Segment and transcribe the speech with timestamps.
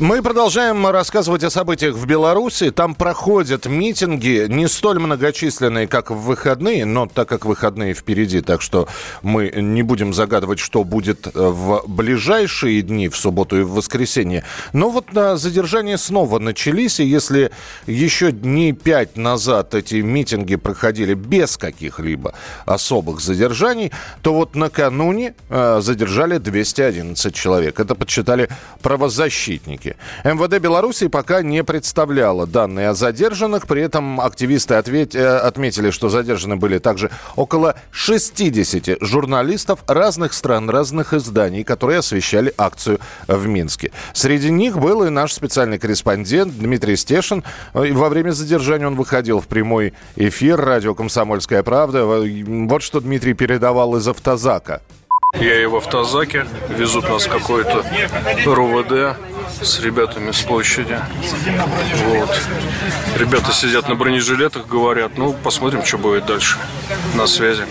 [0.00, 2.72] Мы продолжаем рассказывать о событиях в Беларуси.
[2.72, 8.60] Там проходят митинги, не столь многочисленные, как в выходные, но так как выходные впереди, так
[8.60, 8.88] что
[9.22, 14.42] мы не будем загадывать, что будет в ближайшие дни, в субботу и в воскресенье.
[14.72, 17.52] Но вот на задержания снова начались, и если
[17.86, 22.34] еще дней пять назад эти митинги проходили без каких-либо
[22.66, 23.92] особых задержаний,
[24.22, 27.78] то вот накануне э, задержали 211 человек.
[27.78, 28.48] Это подсчитали
[28.82, 29.83] правозащитники.
[30.24, 33.66] МВД Беларуси пока не представляло данные о задержанных.
[33.66, 35.14] При этом активисты ответ...
[35.14, 42.52] э, отметили, что задержаны были также около 60 журналистов разных стран, разных изданий, которые освещали
[42.56, 43.90] акцию в Минске.
[44.12, 47.44] Среди них был и наш специальный корреспондент Дмитрий Стешин.
[47.74, 52.04] Э, Во время задержания он выходил в прямой эфир радио «Комсомольская правда».
[52.04, 54.80] Вот что Дмитрий передавал из автозака.
[55.40, 57.84] Я и в автозаке, везут нас в какой-то
[58.46, 59.16] РУВД
[59.60, 60.98] с ребятами с площади.
[62.06, 62.30] Вот.
[63.18, 66.58] Ребята сидят на бронежилетах, говорят, ну, посмотрим, что будет дальше.
[67.14, 67.64] На связи.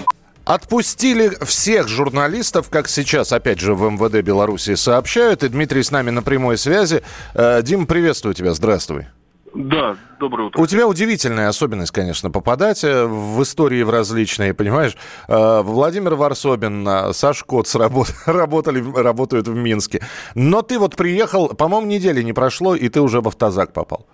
[0.45, 5.43] Отпустили всех журналистов, как сейчас, опять же, в МВД Беларуси сообщают.
[5.43, 7.01] И Дмитрий с нами на прямой связи.
[7.33, 9.07] Э, Дим, приветствую тебя, здравствуй.
[9.53, 10.59] Да, доброе утро.
[10.59, 14.97] У тебя удивительная особенность, конечно, попадать э, в истории в различные, понимаешь?
[15.27, 20.01] Э, Владимир Варсобин, э, Саш Коц работ, работали, работают в Минске.
[20.33, 24.07] Но ты вот приехал, по-моему, недели не прошло, и ты уже в автозак попал.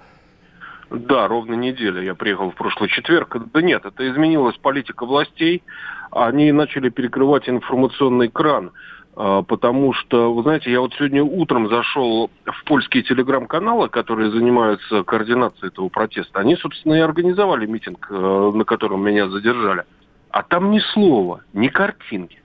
[0.89, 2.01] Да, ровно неделя.
[2.01, 3.37] Я приехал в прошлый четверг.
[3.53, 5.63] Да нет, это изменилась политика властей.
[6.11, 8.71] Они начали перекрывать информационный кран.
[9.19, 15.03] А, Потому что, вы знаете, я вот сегодня утром зашел в польские телеграм-каналы, которые занимаются
[15.03, 16.39] координацией этого протеста.
[16.39, 19.83] Они, собственно, и организовали митинг, э, на котором меня задержали.
[20.31, 22.41] А там ни слова, ни картинки.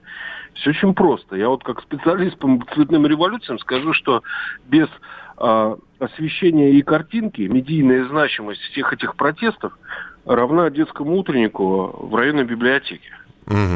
[0.55, 1.37] Все очень просто.
[1.37, 4.21] Я вот как специалист по цветным революциям скажу, что
[4.65, 4.87] без
[5.37, 9.77] а, освещения и картинки медийная значимость всех этих протестов
[10.25, 13.11] равна детскому утреннику в районной библиотеке.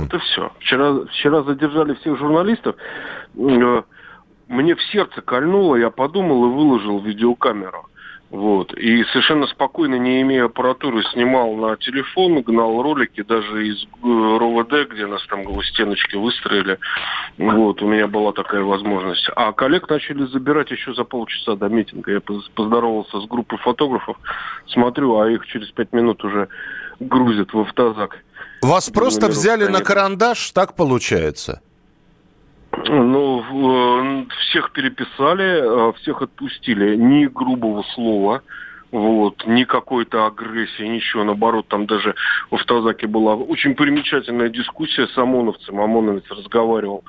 [0.06, 0.52] Это все.
[0.60, 2.76] Вчера, вчера задержали всех журналистов.
[3.38, 3.82] Э,
[4.48, 7.86] Мне в сердце кольнуло, я подумал и выложил видеокамеру.
[8.32, 8.74] Вот.
[8.76, 14.92] И совершенно спокойно, не имея аппаратуры, снимал на телефон, гнал ролики даже из э, РОВД,
[14.92, 16.78] где нас там стеночки выстроили.
[17.40, 19.28] Вот, у меня была такая возможность.
[19.36, 22.12] А коллег начали забирать еще за полчаса до митинга.
[22.12, 24.18] Я поз- поздоровался с группой фотографов,
[24.68, 26.50] смотрю, а их через пять минут уже
[27.00, 28.24] грузят в автозак.
[28.62, 31.62] Вас просто минут, взяли на карандаш, так получается?
[32.72, 36.96] Ну, э, всех переписали, э, всех отпустили.
[36.96, 38.42] Ни грубого слова,
[38.92, 41.24] вот, ни какой-то агрессии, ничего.
[41.24, 42.16] Наоборот, там даже
[42.50, 45.80] в автозаке была очень примечательная дискуссия с ОМОНовцем.
[45.80, 47.04] ОМОНовец разговаривал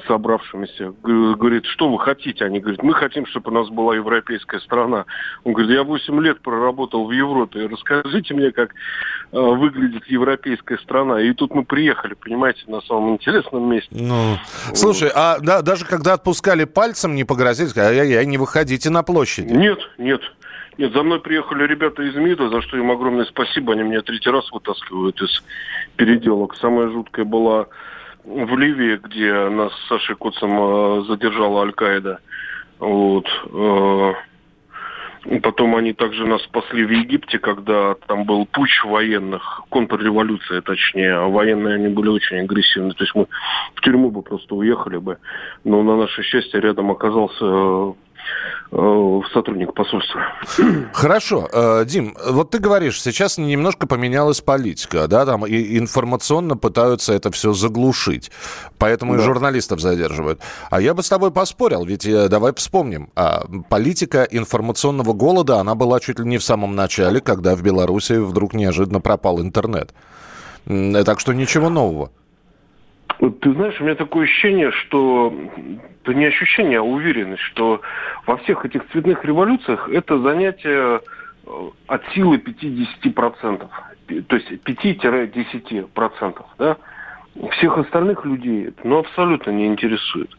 [0.00, 0.92] с собравшимися.
[1.02, 2.44] Говорит, что вы хотите?
[2.44, 5.06] Они говорят, мы хотим, чтобы у нас была европейская страна.
[5.44, 7.66] Он говорит, я 8 лет проработал в Европе.
[7.66, 11.20] Расскажите мне, как э, выглядит европейская страна.
[11.20, 13.90] И тут мы приехали, понимаете, на самом интересном месте.
[13.90, 14.36] Ну,
[14.74, 19.52] слушай, а да, даже когда отпускали пальцем, не погрозили, сказали, ай-яй-яй, не выходите на площади.
[19.52, 20.22] Нет, нет.
[20.78, 23.72] Нет, за мной приехали ребята из МИДа, за что им огромное спасибо.
[23.72, 25.42] Они меня третий раз вытаскивают из
[25.96, 26.56] переделок.
[26.56, 27.66] Самая жуткая была
[28.24, 32.20] в Ливии, где нас с Сашей Коцем э, задержала Аль-Каида.
[32.78, 33.26] Вот.
[33.52, 34.12] э,
[35.42, 41.14] Потом они также нас спасли в Египте, когда там был путь военных, контрреволюция точнее.
[41.14, 42.92] А военные они были очень агрессивны.
[42.94, 43.26] То есть мы
[43.74, 45.18] в тюрьму бы просто уехали бы.
[45.62, 47.92] Но на наше счастье рядом оказался э,
[49.34, 50.22] сотрудник посольства.
[50.94, 57.12] Хорошо, э, Дим, вот ты говоришь, сейчас немножко поменялась политика, да, там и информационно пытаются
[57.12, 58.30] это все заглушить,
[58.78, 59.24] поэтому и Да.
[59.24, 60.40] журналистов задерживают.
[60.70, 65.74] А я бы с тобой поспорил, ведь э, давай вспомним, а, политика информационного голода, она
[65.74, 69.92] была чуть ли не в самом начале, когда в Беларуси вдруг неожиданно пропал интернет.
[70.66, 72.10] Э, Так что ничего нового.
[73.22, 75.32] Вот Ты знаешь, у меня такое ощущение, что
[76.02, 77.80] это не ощущение, а уверенность, что
[78.26, 81.00] во всех этих цветных революциях это занятие
[81.46, 83.68] э, от силы 50%,
[84.08, 86.44] пи- то есть 5-10%.
[86.58, 86.76] Да?
[87.52, 90.36] Всех остальных людей это ну, абсолютно не интересует.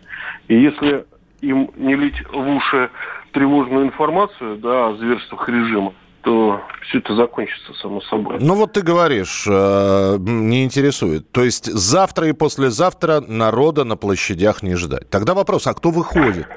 [0.49, 1.05] И если
[1.39, 2.89] им не лить в уши
[3.31, 5.93] тревожную информацию да, о зверствах режима,
[6.23, 8.37] что все это закончится само собой.
[8.39, 11.29] Ну вот ты говоришь, э, не интересует.
[11.31, 15.09] То есть завтра и послезавтра народа на площадях не ждать.
[15.09, 16.47] Тогда вопрос, а кто выходит?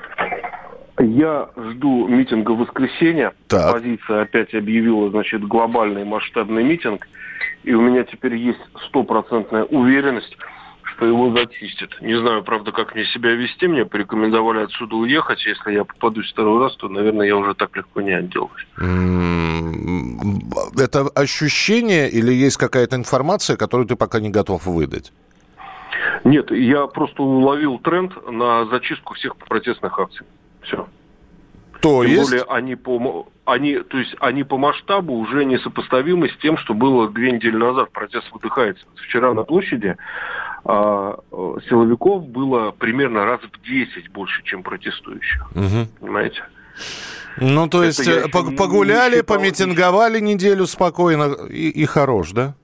[0.99, 3.33] Я жду митинга в воскресенье.
[3.49, 3.75] Так.
[3.75, 7.07] Оппозиция опять объявила, значит, глобальный масштабный митинг.
[7.65, 10.37] И у меня теперь есть стопроцентная уверенность,
[10.97, 12.01] что его зачистят.
[12.01, 13.67] Не знаю, правда, как мне себя вести.
[13.69, 15.45] Мне порекомендовали отсюда уехать.
[15.45, 18.67] Если я попадусь второй раз, то, наверное, я уже так легко не отделаюсь.
[20.79, 25.13] Это ощущение или есть какая-то информация, которую ты пока не готов выдать?
[26.25, 30.27] Нет, я просто уловил тренд на зачистку всех протестных акций.
[30.63, 30.87] Все.
[31.81, 32.31] То Тем есть...
[32.31, 37.09] более они по, они, то есть они по масштабу уже несопоставимы с тем, что было
[37.11, 37.93] две недели назад.
[37.93, 38.85] Протест выдыхается.
[38.97, 39.97] Вчера на площади
[40.69, 41.19] а,
[41.69, 45.51] силовиков было примерно раз в 10 больше, чем протестующих.
[45.55, 45.89] Угу.
[46.01, 46.43] Понимаете?
[47.39, 52.55] Ну, то есть Это погуляли, помитинговали неделю спокойно и, и хорош, да?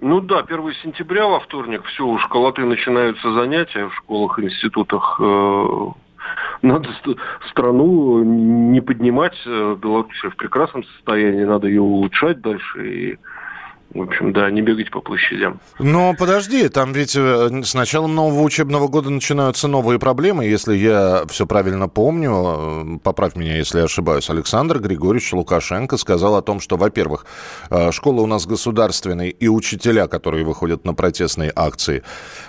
[0.00, 5.18] Ну да, 1 сентября во вторник, все, у школоты начинаются занятия в школах, институтах.
[5.22, 5.86] Э,
[6.62, 6.88] надо
[7.50, 9.36] страну не поднимать.
[9.46, 12.88] Э, Беларусь в прекрасном состоянии, надо ее улучшать дальше.
[12.88, 13.18] И
[13.98, 15.60] в общем, да, не бегать по площадям.
[15.78, 20.44] Но подожди, там ведь э, с началом нового учебного года начинаются новые проблемы.
[20.44, 26.42] Если я все правильно помню, поправь меня, если я ошибаюсь, Александр Григорьевич Лукашенко сказал о
[26.42, 27.26] том, что, во-первых,
[27.90, 32.02] школа у нас государственная, и учителя, которые выходят на протестные акции,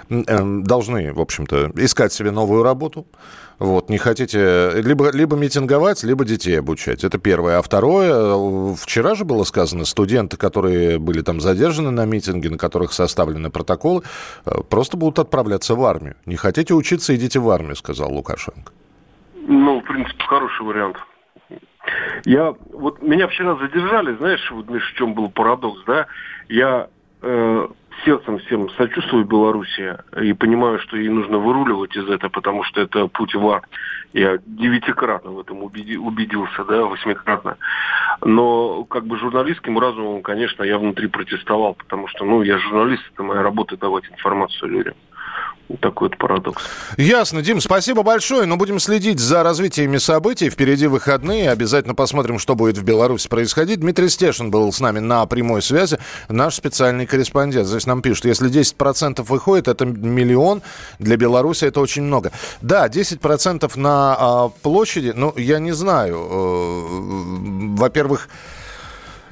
[0.10, 3.08] должны, в общем-то, искать себе новую работу.
[3.60, 7.04] Вот, не хотите либо, либо митинговать, либо детей обучать.
[7.04, 7.58] Это первое.
[7.58, 12.94] А второе, вчера же было сказано, студенты, которые были там задержаны на митинге, на которых
[12.94, 14.04] составлены протоколы,
[14.46, 16.16] э, просто будут отправляться в армию.
[16.28, 18.72] Не хотите учиться, идите в армию, сказал Лукашенко.
[19.36, 20.98] Ну, в принципе, хороший вариант.
[22.26, 26.06] Я, вот меня вчера задержали, знаешь, вот, в чем был парадокс, да?
[26.50, 26.90] Я
[27.22, 27.68] э,
[28.06, 33.08] сердцем всем сочувствую Беларуси и понимаю, что ей нужно выруливать из этого, потому что это
[33.08, 33.64] путь в ад.
[34.14, 37.58] Я девятикратно в этом убедился, да, восьмикратно.
[38.22, 43.24] Но как бы журналистским разумом, конечно, я внутри протестовал, потому что, ну, я журналист, это
[43.24, 44.94] моя работа давать информацию людям
[45.76, 46.64] такой вот парадокс.
[46.98, 48.46] Ясно, Дим, спасибо большое.
[48.46, 50.50] Но будем следить за развитиями событий.
[50.50, 51.52] Впереди выходные.
[51.52, 53.80] Обязательно посмотрим, что будет в Беларуси происходить.
[53.82, 56.00] Дмитрий Стешин был с нами на прямой связи.
[56.30, 57.68] Наш специальный корреспондент.
[57.68, 60.62] Здесь нам пишут, если 10% выходит, это миллион.
[61.00, 62.32] Для Беларуси это очень много.
[62.62, 66.18] Да, 10% на а, площади, ну, я не знаю.
[66.18, 68.30] Э, во-первых,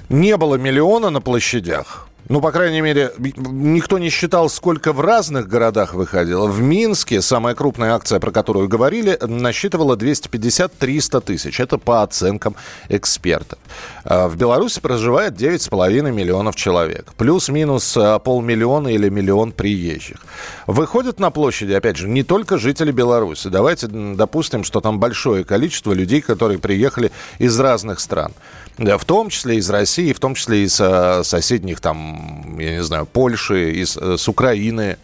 [0.10, 2.08] не было миллиона на площадях.
[2.28, 6.48] Ну, по крайней мере, никто не считал, сколько в разных городах выходило.
[6.48, 11.60] В Минске самая крупная акция, про которую говорили, насчитывала 250-300 тысяч.
[11.60, 12.56] Это по оценкам
[12.90, 13.60] экспертов.
[14.04, 17.14] А в Беларуси проживает 9,5 миллионов человек.
[17.16, 20.18] Плюс-минус а, полмиллиона или миллион приезжих.
[20.66, 23.50] Выходят на площади, опять же, не только жители Беларуси.
[23.50, 28.32] Давайте допустим, что там большое количество людей, которые приехали из разных стран.
[28.78, 32.15] В том числе из России, в том числе из э, соседних, там,
[32.58, 34.98] я не знаю, Польши, из, э, с Украины,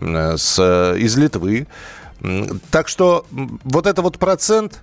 [0.00, 0.58] с,
[0.98, 1.66] из Литвы.
[2.70, 3.26] Так что
[3.64, 4.80] вот это вот процент,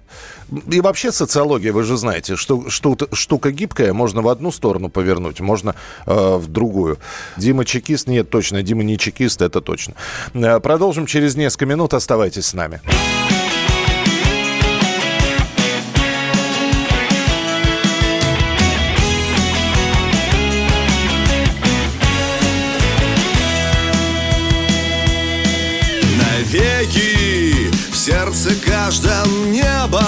[0.69, 5.39] и вообще социология, вы же знаете, что, что штука гибкая, можно в одну сторону повернуть,
[5.39, 5.73] можно
[6.05, 6.97] э, в другую.
[7.37, 8.07] Дима чекист?
[8.07, 9.93] Нет, точно, Дима не чекист, это точно.
[10.33, 12.81] Э, продолжим через несколько минут, оставайтесь с нами.
[28.89, 30.03] Каждом небо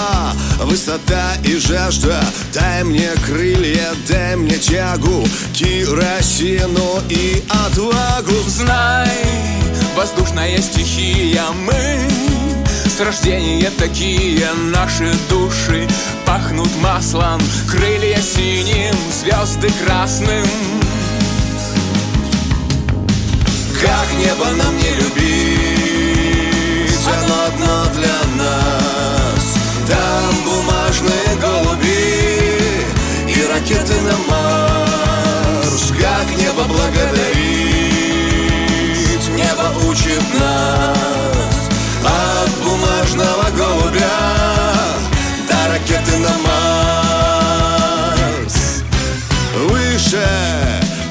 [0.62, 2.20] Высота и жажда.
[2.52, 8.34] Дай мне крылья, дай мне тягу Керосину и отвагу.
[8.48, 9.08] Знай,
[9.96, 12.10] воздушная стихия Мы
[12.88, 15.86] с рождения такие Наши души
[16.26, 20.46] пахнут маслом Крылья синим, звезды красным.
[23.80, 25.71] Как небо нам не любить
[27.06, 29.44] оно одно для нас.
[29.88, 32.86] Там бумажные голуби
[33.28, 35.92] и ракеты на Марс.
[36.00, 37.32] Как небо благодарить,
[39.30, 41.68] небо учит нас
[42.04, 44.18] От бумажного голубя
[45.48, 46.34] до ракеты на
[48.38, 48.56] Марс.
[49.68, 50.26] Выше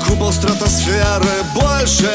[0.05, 2.13] купол стратосферы больше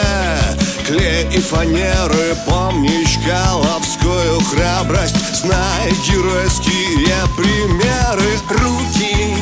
[0.87, 5.35] клей и фанеры Помнишь Каловскую храбрость?
[5.35, 8.39] Знай геройские примеры.
[8.49, 9.37] Руки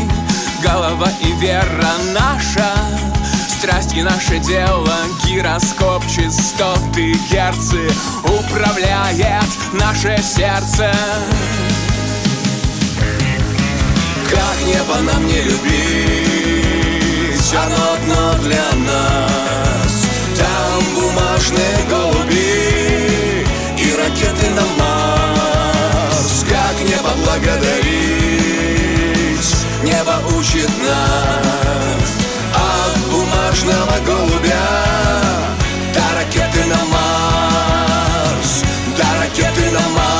[0.63, 2.73] голова и вера наша.
[3.49, 7.91] Страсть и наше дело, гироскоп частоты герцы
[8.25, 10.93] Управляет наше сердце.
[14.31, 15.65] Как небо нам не любить,
[17.55, 19.34] оно одно для нас
[21.35, 23.45] бумажные голуби
[23.77, 28.77] и ракеты на Марс Как небо благодарить,
[29.83, 32.11] небо учит нас
[32.55, 34.69] От бумажного голубя
[35.93, 38.63] до ракеты на Марс
[38.97, 40.15] До ракеты на Марс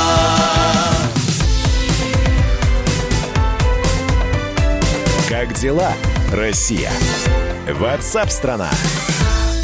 [5.29, 5.93] Как дела,
[6.33, 6.91] Россия?
[7.71, 8.69] Ватсап-страна!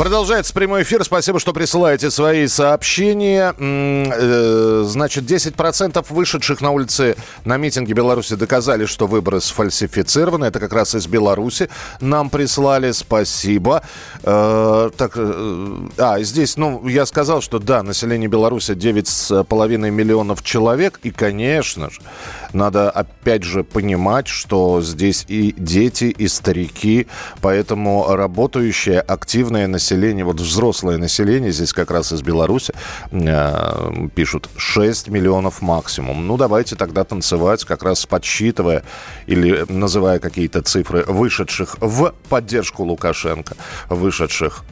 [0.01, 1.03] Продолжается прямой эфир.
[1.03, 3.53] Спасибо, что присылаете свои сообщения.
[3.55, 7.15] Э, Значит, 10% вышедших на улицы
[7.45, 10.45] на митинге Беларуси доказали, что выборы сфальсифицированы.
[10.45, 12.93] Это как раз из Беларуси нам прислали.
[12.93, 13.83] Спасибо.
[14.23, 20.99] Э, Так, э, а, здесь, ну, я сказал, что да, население Беларуси 9,5 миллионов человек.
[21.03, 22.01] И, конечно же,
[22.53, 27.05] надо опять же понимать, что здесь и дети, и старики,
[27.41, 29.90] поэтому работающее, активное население,
[30.23, 32.73] вот взрослое население, здесь как раз из Беларуси,
[33.11, 36.27] э, пишут 6 миллионов максимум.
[36.27, 38.83] Ну, давайте тогда танцевать, как раз подсчитывая
[39.27, 43.55] или называя какие-то цифры вышедших в поддержку Лукашенко,
[43.89, 44.63] вышедших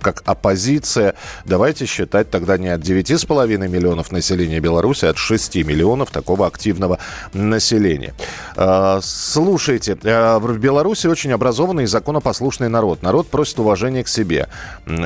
[0.00, 1.14] как оппозиция.
[1.44, 6.98] Давайте считать тогда не от 9,5 миллионов населения Беларуси, а от 6 миллионов такого активного
[7.32, 8.14] населения.
[8.56, 13.02] А, Слушайте, а, в Беларуси очень образованный и законопослушный народ.
[13.02, 14.48] Народ просит уважения к себе.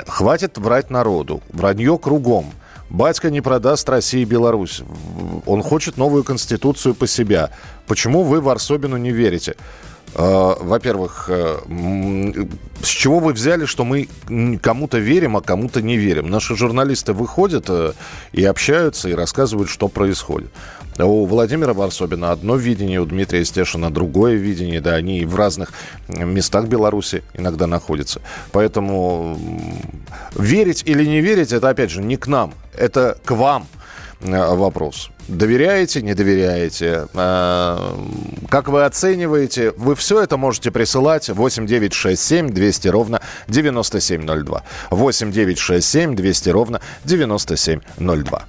[0.06, 1.42] Хватит врать народу.
[1.52, 2.52] Вранье кругом.
[2.90, 4.82] Батька не продаст России Беларусь.
[5.46, 7.50] Он хочет новую конституцию по себя.
[7.86, 9.54] Почему вы в Арсобину не верите?
[10.14, 11.58] Э, Во-первых, э,
[12.82, 14.08] с чего вы взяли, что мы
[14.62, 16.28] кому-то верим, а кому-то не верим?
[16.30, 17.92] Наши журналисты выходят э,
[18.32, 20.50] и общаются, и рассказывают, что происходит.
[20.98, 24.80] А У Владимира Варсобина одно видение, у Дмитрия Стешина другое видение.
[24.80, 25.72] Да, они в разных
[26.08, 28.20] местах Беларуси иногда находятся.
[28.52, 29.38] Поэтому
[30.34, 32.52] верить или не верить, это, опять же, не к нам.
[32.76, 33.66] Это к вам
[34.20, 35.10] вопрос.
[35.28, 37.06] Доверяете, не доверяете?
[37.14, 37.94] Э,
[38.48, 39.72] Как вы оцениваете?
[39.76, 44.62] Вы все это можете присылать 8967 200 ровно 9702.
[44.90, 48.44] 8967 200 ровно 9702.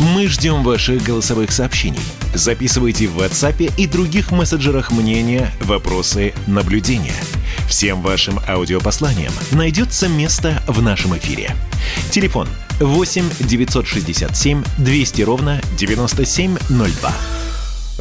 [0.00, 2.00] Мы ждем ваших голосовых сообщений.
[2.34, 7.14] Записывайте в WhatsApp и других мессенджерах мнения, вопросы, наблюдения.
[7.68, 11.54] Всем вашим аудиопосланиям найдется место в нашем эфире.
[12.10, 12.48] Телефон
[12.80, 17.12] 8 967 200 ровно 9702.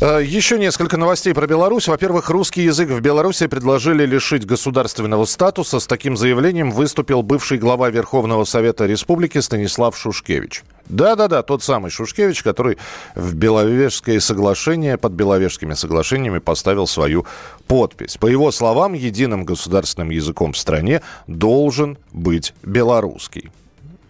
[0.04, 1.88] Э, Еще несколько новостей про Беларусь.
[1.88, 5.80] Во-первых, русский язык в Беларуси предложили лишить государственного статуса.
[5.80, 10.64] С таким заявлением выступил бывший глава Верховного Совета Республики Станислав Шушкевич.
[10.90, 12.78] Да-да-да, тот самый Шушкевич, который
[13.16, 17.26] в Беловежское соглашение, под Беловежскими соглашениями поставил свою
[17.68, 18.18] подпись.
[18.18, 23.52] По его словам, единым государственным языком в стране должен быть белорусский.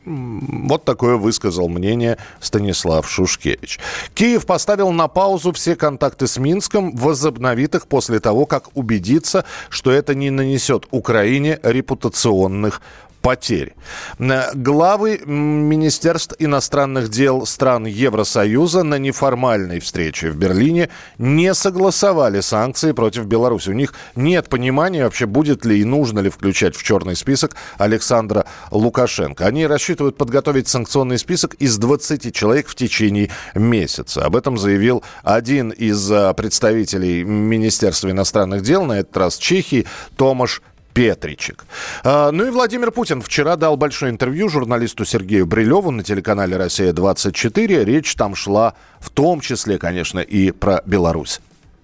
[0.05, 3.79] Вот такое высказал мнение Станислав Шушкевич.
[4.13, 9.91] Киев поставил на паузу все контакты с Минском, возобновит их после того, как убедится, что
[9.91, 12.81] это не нанесет Украине репутационных
[13.24, 13.74] потерь.
[14.20, 22.92] Э, Главы Министерств иностранных дел стран Евросоюза на неформальной встрече в Берлине не согласовали санкции
[22.92, 23.70] против Беларуси.
[23.70, 28.46] У них нет понимания вообще, будет ли и нужно ли включать в черный список Александра
[28.72, 29.48] Лукашенко.
[29.48, 34.25] Они рассчитывают подготовить санкционный список из 20 человек в течение месяца.
[34.25, 39.86] Об этом заявил один из а, представителей Министерства иностранных дел, на этот раз Чехии,
[40.18, 40.62] Томаш
[40.93, 41.65] Петричек.
[42.03, 47.83] А, Ну и Владимир Путин вчера дал большое интервью журналисту Сергею Брилеву на телеканале «Россия-24».
[47.83, 51.39] Речь там шла в том числе, конечно, и про Беларусь.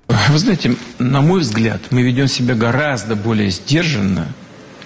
[0.08, 4.28] Вы знаете, на мой взгляд, мы ведем себя гораздо более сдержанно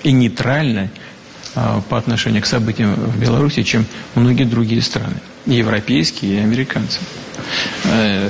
[0.03, 0.89] и нейтрально
[1.55, 5.15] а, по отношению к событиям в Беларуси, чем многие другие страны,
[5.45, 6.99] и европейские, и американцы,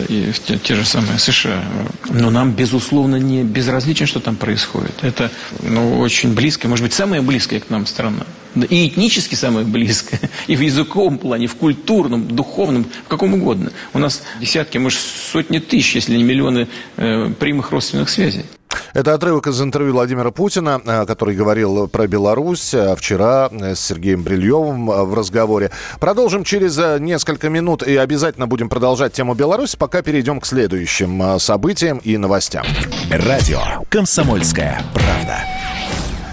[0.09, 1.63] и в те, те же самые США.
[2.09, 4.93] Но нам, безусловно, не безразлично, что там происходит.
[5.01, 5.31] Это
[5.61, 8.25] ну, очень близкая, может быть, самая близкая к нам страна.
[8.69, 13.71] И этнически самая близкая, и в языковом плане, и в культурном, духовном, в каком угодно.
[13.93, 16.67] У нас десятки, может, сотни тысяч, если не миллионы
[16.97, 18.45] э, прямых родственных связей.
[18.93, 24.21] Это отрывок из интервью Владимира Путина, э, который говорил про Беларусь э, вчера с Сергеем
[24.21, 25.71] Брильевым в разговоре.
[25.99, 31.97] Продолжим через несколько минут и обязательно будем продолжать тему Беларуси, пока перейдем к следующим событиям
[31.97, 32.65] и новостям.
[33.09, 33.59] Радио
[33.89, 35.39] «Комсомольская правда».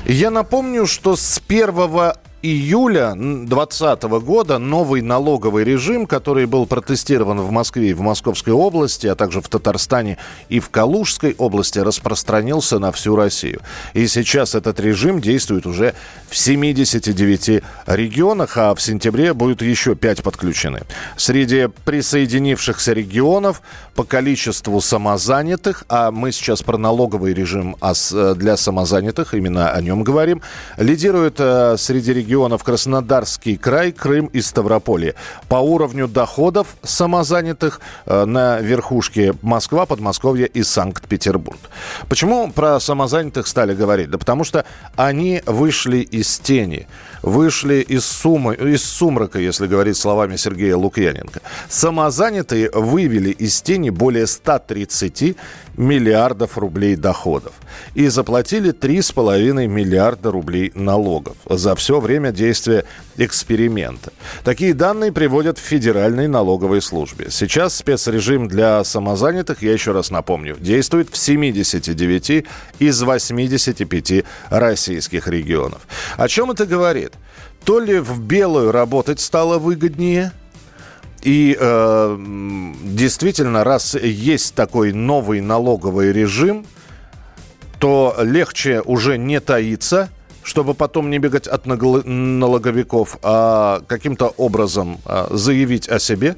[0.04, 2.12] Я напомню, что с 1
[2.42, 9.06] июля 2020 года новый налоговый режим, который был протестирован в Москве и в Московской области,
[9.06, 10.16] а также в Татарстане
[10.48, 13.60] и в Калужской области, распространился на всю Россию.
[13.92, 15.94] И сейчас этот режим действует уже
[16.28, 20.82] в 79 регионах, а в сентябре будет еще 5 подключены.
[21.16, 23.60] Среди присоединившихся регионов
[23.94, 27.92] по количеству самозанятых, а мы сейчас про налоговый режим а
[28.34, 30.40] для самозанятых, именно о нем говорим,
[30.78, 35.16] лидирует э, среди регионов регионов Краснодарский край, Крым и Ставрополье.
[35.48, 41.58] По уровню доходов самозанятых э, на верхушке Москва, Подмосковье и Санкт-Петербург.
[42.08, 44.10] Почему про самозанятых стали говорить?
[44.10, 46.86] Да потому что они вышли из тени,
[47.22, 51.40] вышли из, суммы, из сумрака, если говорить словами Сергея Лукьяненко.
[51.68, 55.36] Самозанятые вывели из тени более 130
[55.76, 57.52] миллиардов рублей доходов
[57.94, 62.84] и заплатили 3,5 миллиарда рублей налогов за все время действия
[63.16, 64.12] эксперимента.
[64.44, 67.30] Такие данные приводят в Федеральной налоговой службе.
[67.30, 72.46] Сейчас спецрежим для самозанятых, я еще раз напомню, действует в 79
[72.78, 75.86] из 85 российских регионов.
[76.16, 77.12] О чем это говорит?
[77.64, 80.32] То ли в белую работать стало выгоднее–
[81.22, 82.16] и э,
[82.84, 86.66] действительно, раз есть такой новый налоговый режим,
[87.78, 90.08] то легче уже не таиться,
[90.50, 96.34] чтобы потом не бегать от налоговиков, а каким-то образом э, заявить о себе,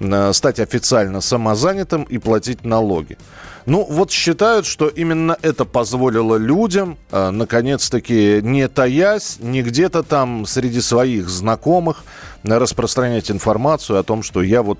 [0.00, 3.16] э, стать официально самозанятым и платить налоги.
[3.64, 10.44] Ну, вот считают, что именно это позволило людям, э, наконец-таки, не таясь, не где-то там
[10.44, 12.04] среди своих знакомых,
[12.44, 14.78] распространять информацию о том, что я вот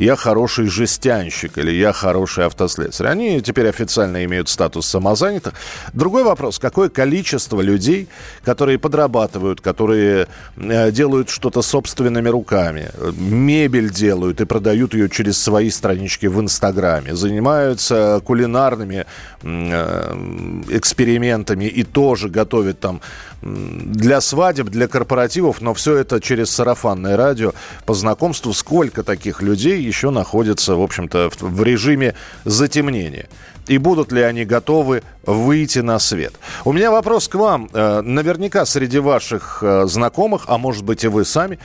[0.00, 3.06] я хороший жестянщик или я хороший автослесарь.
[3.06, 5.52] Они теперь официально имеют статус самозанятых.
[5.92, 8.08] Другой вопрос, какое количество людей,
[8.42, 10.26] которые подрабатывают, которые
[10.56, 12.88] э, делают что-то собственными руками,
[13.18, 19.04] мебель делают и продают ее через свои странички в Инстаграме, занимаются кулинарными
[19.42, 23.02] э, экспериментами и тоже готовят там
[23.42, 27.52] для свадеб, для корпоративов, но все это через сарафанное радио
[27.86, 28.52] по знакомству.
[28.52, 33.28] Сколько таких людей еще находятся, в общем-то, в, в режиме затемнения?
[33.66, 36.32] И будут ли они готовы выйти на свет?
[36.64, 37.68] У меня вопрос к вам.
[37.72, 41.58] Э, наверняка среди ваших э, знакомых, а может быть и вы сами,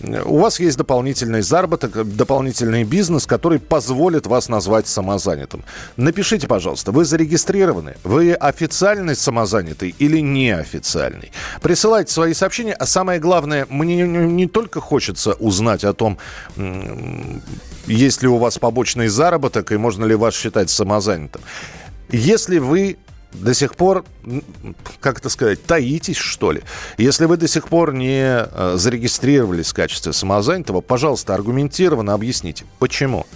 [0.00, 5.64] у вас есть дополнительный заработок, дополнительный бизнес, который позволит вас назвать самозанятым.
[5.96, 7.96] Напишите, пожалуйста, вы зарегистрированы?
[8.02, 11.32] Вы официальный самозанятый или неофициальный?
[11.60, 12.72] Присылайте свои сообщения.
[12.74, 16.18] А самое главное, мне не только хочется узнать о том,
[17.86, 21.42] есть ли у вас побочный заработок и можно ли вас считать самозанятым.
[22.10, 22.98] Если вы
[23.32, 24.04] до сих пор,
[25.00, 26.62] как это сказать, таитесь, что ли.
[26.98, 33.26] Если вы до сих пор не э, зарегистрировались в качестве самозанятого, пожалуйста, аргументированно объясните, почему.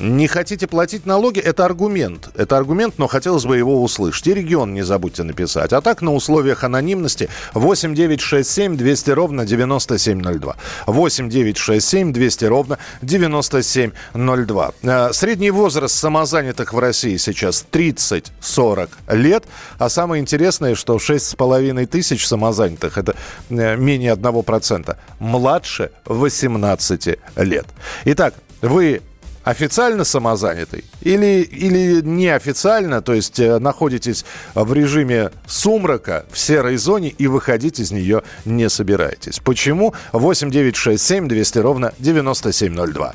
[0.00, 2.30] Не хотите платить налоги– это аргумент.
[2.34, 4.26] Это аргумент, но хотелось бы его услышать.
[4.26, 5.72] И регион не забудьте написать.
[5.72, 10.56] А так, на условиях анонимности 8 9 6 7 200 ровно 9702.
[10.86, 14.72] 8 9 6 7 200 ровно 9702.
[14.82, 19.44] Э, средний возраст самозанятых в России сейчас 30-40 лет.
[19.78, 23.14] А самое интересное, что 6,5 тысяч самозанятых– это
[23.50, 24.96] э, менее 1%.
[25.18, 27.66] Младше 18 лет.
[28.04, 29.02] Итак, вы
[29.44, 34.24] официально самозанятый или, или неофициально, то есть э, находитесь
[34.54, 39.40] в режиме сумрака в серой зоне и выходить из нее не собираетесь.
[39.40, 39.94] Почему?
[40.12, 43.14] 8 9 6 7 200 ровно 9702.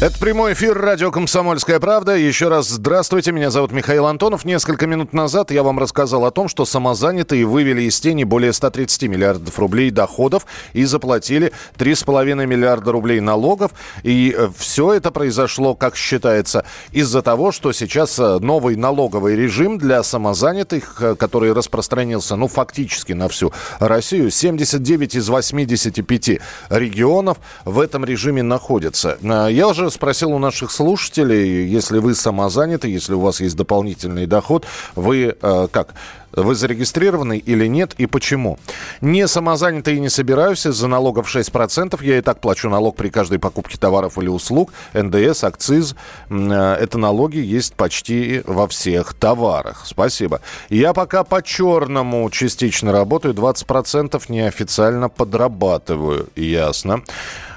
[0.00, 2.16] Это прямой эфир радио «Комсомольская правда».
[2.16, 4.46] Еще раз здравствуйте, меня зовут Михаил Антонов.
[4.46, 9.02] Несколько минут назад я вам рассказал о том, что самозанятые вывели из тени более 130
[9.02, 13.72] миллиардов рублей доходов и заплатили 3,5 миллиарда рублей налогов.
[14.02, 19.76] И э, все это произошло, как считается, из-за того, что сейчас э, новый налоговый режим
[19.76, 24.30] для самозанятых, э, который распространился, ну, фактически на всю Россию.
[24.30, 27.36] 79 из 85 регионов
[27.66, 29.18] в этом режиме находятся.
[29.20, 34.66] Я уже спросил у наших слушателей, если вы самозаняты, если у вас есть дополнительный доход,
[34.94, 35.94] вы э, как?
[36.32, 38.58] Вы зарегистрированы или нет и почему?
[39.00, 40.66] Не самозанятый и не собираюсь.
[40.66, 41.98] Из-за налогов 6%.
[42.04, 44.72] Я и так плачу налог при каждой покупке товаров или услуг.
[44.94, 45.96] НДС, акциз.
[46.28, 49.82] Э, это налоги есть почти во всех товарах.
[49.86, 50.40] Спасибо.
[50.68, 53.34] Я пока по черному частично работаю.
[53.34, 56.28] 20% неофициально подрабатываю.
[56.36, 57.02] Ясно.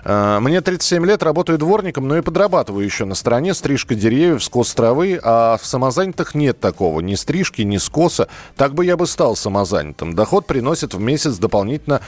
[0.04, 3.54] Э, мне 37 лет, работаю дворником, но и подрабатываю еще на стороне.
[3.54, 5.20] Стрижка деревьев, скос травы.
[5.24, 7.00] А в самозанятых нет такого.
[7.00, 8.28] Ни стрижки, ни скоса.
[8.56, 10.14] Так бы я бы стал самозанятым.
[10.14, 12.02] Доход приносит в месяц дополнительно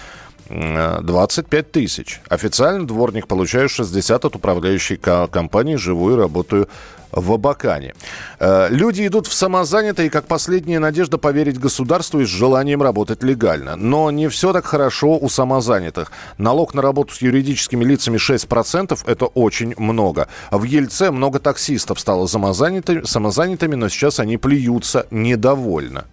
[0.50, 2.22] 25 тысяч.
[2.30, 5.76] Официально дворник получаю 60 от управляющей компании.
[5.76, 6.68] Живу и работаю
[7.16, 7.96] в Абакане.
[8.40, 13.76] Э, люди идут в самозанятые, как последняя надежда поверить государству и с желанием работать легально.
[13.76, 16.12] Но не все так хорошо у самозанятых.
[16.38, 20.28] Налог на работу с юридическими лицами 6%– это очень много.
[20.52, 26.06] В Ельце много таксистов стало самозанятыми, самозанятыми но сейчас они плюются недовольно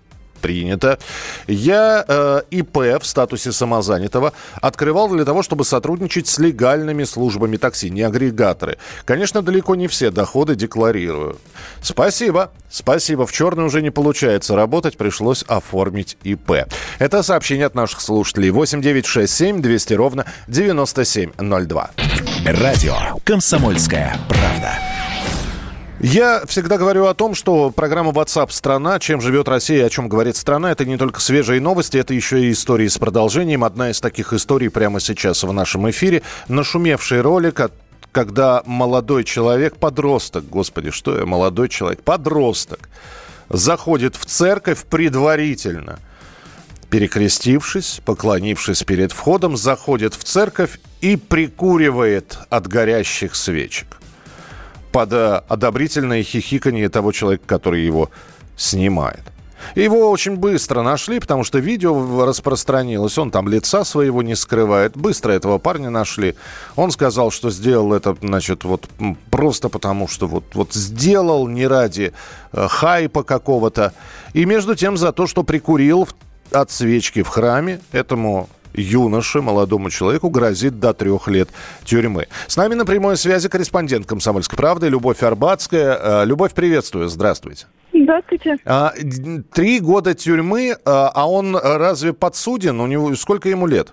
[0.43, 0.99] принято.
[1.47, 7.89] Я э, ИП в статусе самозанятого открывал для того, чтобы сотрудничать с легальными службами такси,
[7.89, 8.77] не агрегаторы.
[9.07, 11.39] Конечно, далеко не все доходы декларирую.
[11.81, 12.51] Спасибо.
[12.69, 13.27] Спасибо.
[13.27, 16.67] В черный уже не получается работать, пришлось оформить ИП.
[16.99, 18.51] Это сообщение от наших слушателей.
[18.51, 21.91] 8967 200 ровно 9702.
[22.45, 24.92] Радио «Комсомольская правда».
[26.03, 30.35] Я всегда говорю о том, что программа WhatsApp страна, чем живет Россия, о чем говорит
[30.37, 33.63] страна, это не только свежие новости, это еще и истории с продолжением.
[33.63, 36.23] Одна из таких историй прямо сейчас в нашем эфире.
[36.49, 37.73] Нашумевший ролик от
[38.11, 42.91] когда молодой человек, подросток, господи, что я, молодой человек, подросток,
[43.49, 46.01] заходит в церковь предварительно,
[46.91, 54.02] перекрестившись, поклонившись перед входом, заходит в церковь и прикуривает от горящих свечек
[54.93, 58.11] под э, одобрительное хихиканье того человека, который его
[58.57, 59.23] снимает.
[59.75, 63.17] Его очень быстро нашли, потому что видео распространилось.
[63.17, 64.97] Он там лица своего не скрывает.
[64.97, 66.35] Быстро этого парня нашли.
[66.77, 68.89] Он сказал, что сделал это, значит, вот
[69.31, 72.13] просто потому, что вот, вот сделал не ради
[72.53, 73.93] э, хайпа какого-то.
[74.35, 76.09] И между тем за то, что прикурил
[76.51, 81.49] от свечки в храме этому юноше, молодому человеку грозит до трех лет
[81.85, 82.29] тюрьмы.
[82.47, 86.23] С нами на прямой связи корреспондент «Комсомольской правды» Любовь Арбатская.
[86.23, 87.09] Э, Любовь, приветствую.
[87.09, 87.67] Здравствуйте.
[87.93, 88.57] Здравствуйте.
[88.65, 88.93] А,
[89.53, 92.81] три года тюрьмы, а, а он разве подсуден?
[92.81, 93.93] У него сколько ему лет?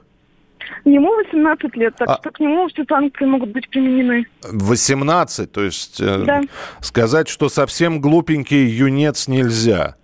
[0.85, 2.17] Ему 18 лет, так а...
[2.19, 4.25] что к нему все санкции могут быть применены.
[4.43, 6.41] 18, то есть э, да.
[6.79, 9.95] сказать, что совсем глупенький юнец нельзя.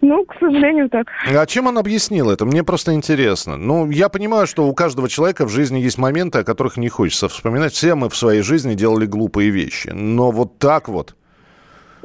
[0.00, 1.06] Ну, к сожалению, так.
[1.26, 2.44] А чем он объяснил это?
[2.44, 3.56] Мне просто интересно.
[3.56, 7.28] Ну, я понимаю, что у каждого человека в жизни есть моменты, о которых не хочется
[7.28, 7.72] вспоминать.
[7.72, 9.90] Все мы в своей жизни делали глупые вещи.
[9.92, 11.14] Но вот так вот.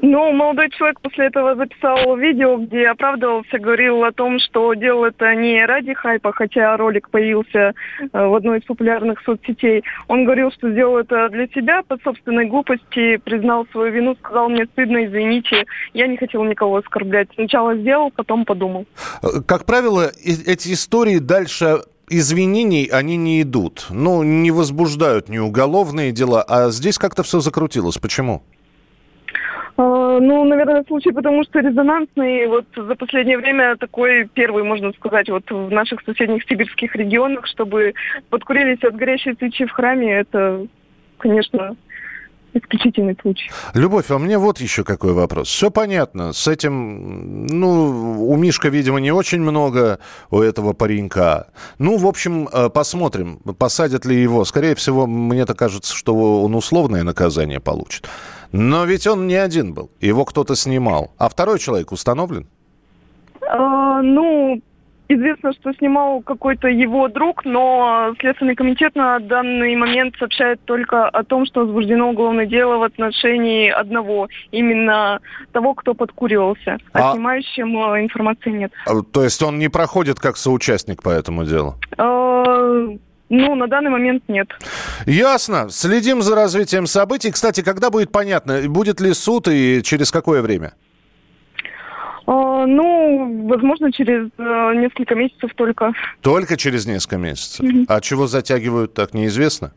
[0.02, 5.34] Ну, молодой человек после этого записал видео, где оправдывался, говорил о том, что делал это
[5.36, 7.74] не ради хайпа, хотя ролик появился э,
[8.12, 9.84] в одной из популярных соцсетей.
[10.08, 14.66] Он говорил, что сделал это для себя по собственной глупости, признал свою вину, сказал мне
[14.66, 17.30] стыдно, извините, я не хотел никого оскорблять.
[17.36, 18.86] Сначала сделал, потом подумал.
[19.22, 21.80] Э, как правило, эти истории дальше
[22.10, 23.88] извинений они не идут.
[23.90, 27.98] Ну, не возбуждают ни уголовные дела, а здесь как-то все закрутилось.
[27.98, 28.44] Почему?
[29.78, 32.48] А, ну, наверное, случай, потому что резонансный.
[32.48, 37.94] Вот за последнее время такой первый, можно сказать, вот в наших соседних сибирских регионах, чтобы
[38.30, 40.66] подкурились от горящей свечи в храме, это,
[41.18, 41.76] конечно,
[42.54, 43.52] исключительный случай.
[43.74, 45.50] Любовь, а мне вот еще какой вопрос.
[45.50, 46.32] Все понятно.
[46.32, 50.00] С этим, ну, у Мишка, видимо, не очень много
[50.32, 51.48] у этого паренька.
[51.80, 54.46] Ну, в общем, э, посмотрим, посадят ли его.
[54.46, 58.08] Скорее всего, мне-то кажется, что он условное наказание получит.
[58.58, 59.90] Но ведь он не один был.
[60.00, 61.12] Его кто-то снимал.
[61.18, 62.48] А второй человек установлен?
[63.42, 64.62] А, ну,
[65.08, 71.24] Известно, что снимал какой-то его друг, но Следственный комитет на данный момент сообщает только о
[71.24, 75.20] том, что возбуждено уголовное дело в отношении одного, именно
[75.52, 76.78] того, кто подкуривался.
[76.94, 77.14] А, а...
[77.14, 78.72] снимающим э, информации нет.
[78.88, 81.76] А, то есть он не проходит как соучастник по этому делу?
[83.30, 84.48] Ну, на данный момент нет.
[85.06, 85.70] Ясно.
[85.70, 87.32] Следим за развитием событий.
[87.32, 90.74] Кстати, когда будет понятно, будет ли суд и через какое время?
[92.28, 95.94] А, ну, возможно, через э, несколько месяцев только.
[96.22, 97.66] Только через несколько месяцев?
[97.66, 97.86] Mm-hmm.
[97.88, 99.72] А чего затягивают, так неизвестно?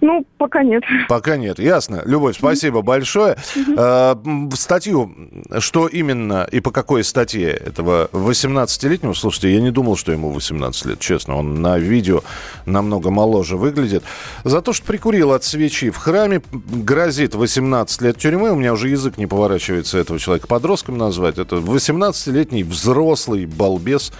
[0.00, 0.82] Ну, пока нет.
[1.08, 2.02] Пока нет, ясно.
[2.04, 3.36] Любовь, спасибо большое.
[3.76, 4.14] Э,
[4.54, 5.14] статью,
[5.58, 10.86] что именно и по какой статье этого 18-летнего, слушайте, я не думал, что ему 18
[10.86, 11.36] лет, честно.
[11.36, 12.22] Он на видео
[12.64, 14.02] намного моложе выглядит.
[14.44, 18.52] За то, что прикурил от свечи в храме, грозит 18 лет тюрьмы.
[18.52, 21.38] У меня уже язык не поворачивается этого человека подростком назвать.
[21.38, 24.12] Это 18-летний взрослый балбес.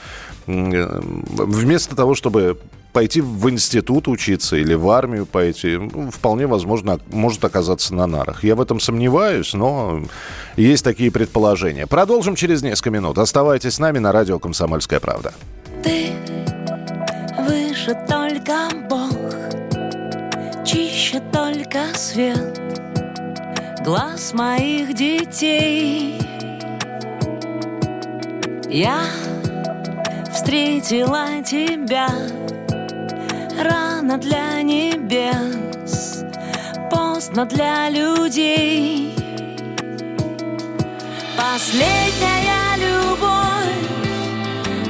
[0.46, 2.58] Э, вместо того, чтобы
[2.92, 8.42] пойти в институт учиться или в армию пойти, ну, вполне возможно, может оказаться на нарах.
[8.42, 10.02] Я в этом сомневаюсь, но
[10.56, 11.86] есть такие предположения.
[11.86, 13.18] Продолжим через несколько минут.
[13.18, 15.32] Оставайтесь с нами на радио «Комсомольская правда».
[15.82, 16.10] Ты
[17.38, 19.14] выше только Бог,
[20.64, 22.60] чище только свет
[23.84, 26.20] глаз моих детей.
[28.68, 29.02] Я
[30.32, 32.08] встретила тебя
[33.62, 36.24] Рано для небес,
[36.90, 39.14] поздно для людей.
[41.36, 43.30] Последняя любовь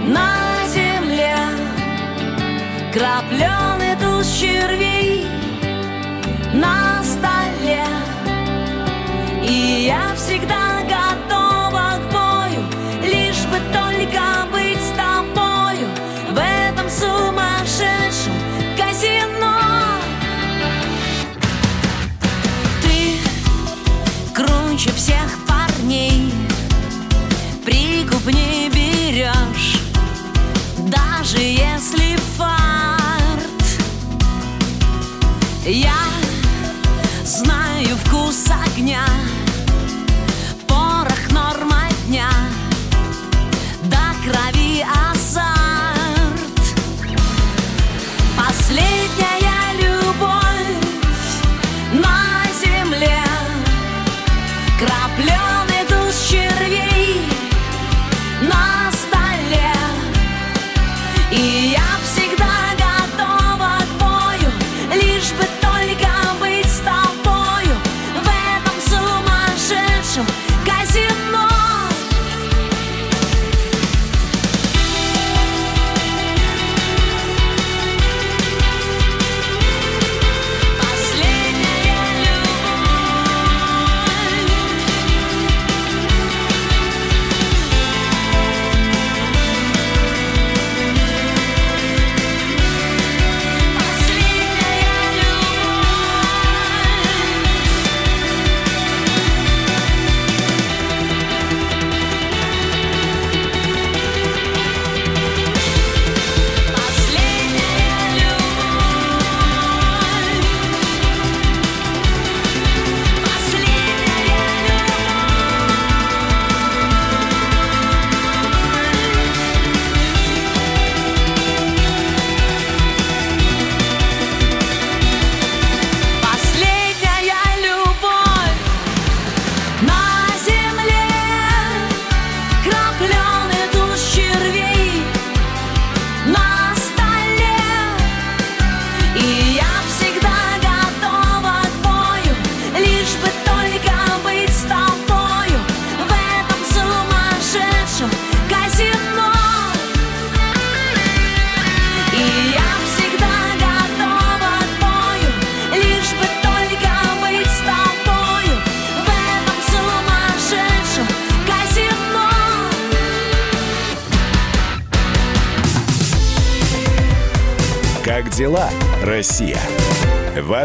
[0.07, 0.37] на
[0.69, 1.37] земле,
[2.93, 5.27] крапленый туз червей
[6.55, 7.85] на столе.
[9.43, 10.60] И я всегда
[38.55, 39.05] огня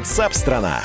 [0.06, 0.26] Россия?
[0.26, 0.85] Ватсап-страна!